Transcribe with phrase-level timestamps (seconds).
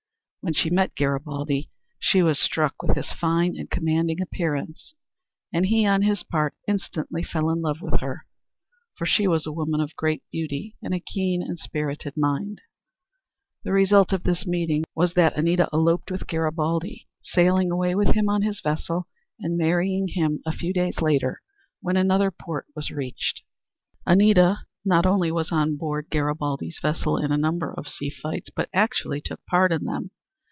[0.43, 1.69] When she met Garibaldi
[1.99, 4.95] she was struck with his fine and commanding appearance,
[5.53, 8.25] and he on his part instantly fell in love with her,
[8.97, 12.59] for she was a woman of great beauty and a keen and spirited mind.
[13.63, 18.27] The result of this meeting was that Anita eloped with Garibaldi, sailing away with him
[18.27, 19.07] on his vessel
[19.39, 21.43] and marrying him a few days later
[21.81, 23.43] when another port was reached.
[24.07, 28.69] Anita not only was on board Garibaldi's vessel in a number of sea fights but
[28.73, 30.09] actually took part in them.